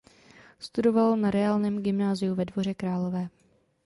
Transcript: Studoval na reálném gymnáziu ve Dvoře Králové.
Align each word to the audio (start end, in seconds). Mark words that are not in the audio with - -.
Studoval 0.59 1.17
na 1.17 1.29
reálném 1.31 1.81
gymnáziu 1.83 2.35
ve 2.35 2.45
Dvoře 2.45 2.73
Králové. 2.73 3.29